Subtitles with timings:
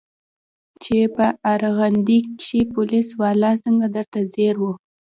[0.83, 4.65] چې په ارغندې کښې پوليس والا څنګه درته ځير و.